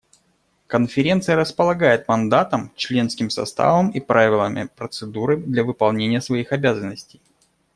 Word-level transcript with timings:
Конференция 0.65 1.35
располагает 1.35 2.07
мандатом, 2.07 2.71
членским 2.75 3.29
составом 3.29 3.91
и 3.91 3.99
правилами 3.99 4.67
процедуры 4.75 5.37
для 5.37 5.63
выполнения 5.63 6.21
своих 6.21 6.51
обязанностей. 6.51 7.21